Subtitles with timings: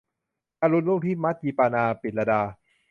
[0.61, 2.41] อรุณรุ่งที่มัสยิปานา- ปิ่นลดา